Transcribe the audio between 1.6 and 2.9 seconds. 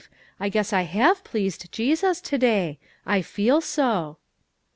Jesus to day;